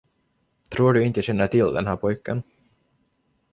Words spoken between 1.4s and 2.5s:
till den här pojken?